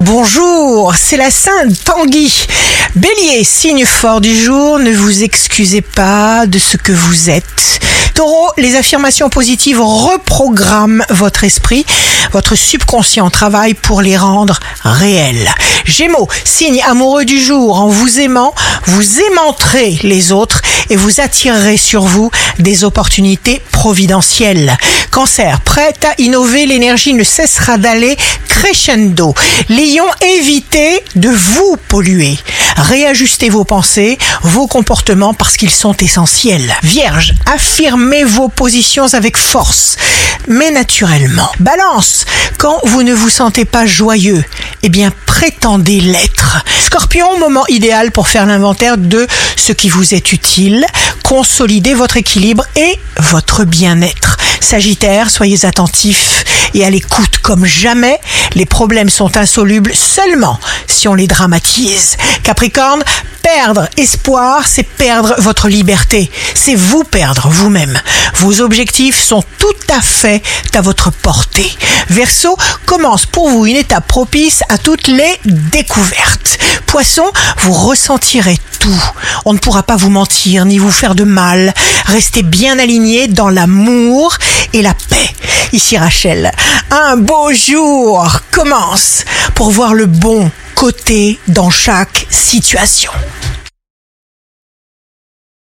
[0.00, 2.46] Bonjour, c'est la Sainte Tanguy.
[2.96, 7.80] Bélier, signe fort du jour, ne vous excusez pas de ce que vous êtes.
[8.14, 11.84] Taureau, les affirmations positives reprogramment votre esprit.
[12.32, 15.50] Votre subconscient travaille pour les rendre réels.
[15.84, 18.54] Gémeaux, signe amoureux du jour, en vous aimant,
[18.86, 24.78] vous aimanterez les autres et vous attirerez sur vous des opportunités providentielles.
[25.10, 28.16] Cancer, prête à innover, l'énergie ne cessera d'aller
[28.48, 29.34] crescendo.
[29.68, 32.38] Lion, évitez de vous polluer.
[32.76, 36.72] Réajustez vos pensées, vos comportements parce qu'ils sont essentiels.
[36.82, 39.96] Vierge, affirmez vos positions avec force,
[40.46, 41.50] mais naturellement.
[41.58, 42.24] Balance,
[42.58, 44.44] quand vous ne vous sentez pas joyeux,
[44.82, 46.62] eh bien prétendez l'être.
[46.82, 50.86] Scorpion, moment idéal pour faire l'inventaire de ce qui vous est utile,
[51.24, 54.29] consolider votre équilibre et votre bien-être.
[54.60, 58.20] Sagittaire, soyez attentifs et à l'écoute comme jamais.
[58.54, 62.16] Les problèmes sont insolubles seulement si on les dramatise.
[62.42, 63.02] Capricorne,
[63.42, 66.30] perdre espoir, c'est perdre votre liberté.
[66.54, 67.98] C'est vous perdre vous-même.
[68.36, 70.42] Vos objectifs sont tout à fait
[70.74, 71.70] à votre portée.
[72.08, 76.58] Verseau, commence pour vous une étape propice à toutes les découvertes.
[76.86, 77.24] Poisson,
[77.58, 79.02] vous ressentirez tout.
[79.44, 81.74] On ne pourra pas vous mentir ni vous faire de mal.
[82.06, 84.36] Restez bien aligné dans l'amour
[84.72, 85.34] et la paix.
[85.72, 86.50] Ici Rachel,
[86.90, 93.12] un beau jour commence pour voir le bon côté dans chaque situation.